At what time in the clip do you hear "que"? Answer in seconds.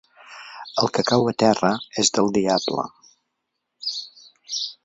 0.97-1.03